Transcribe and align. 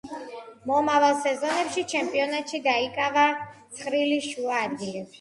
მომავალ 0.71 1.13
სეზონებში 1.25 1.85
ჩემპიონატში 1.93 2.65
დაიკავა 2.71 3.29
ცხრილის 3.61 4.31
შუა 4.35 4.69
ადგილები. 4.69 5.09